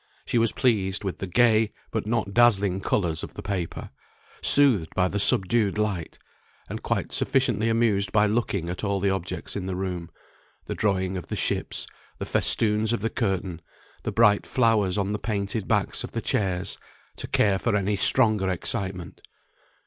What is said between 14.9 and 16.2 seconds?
on the painted backs of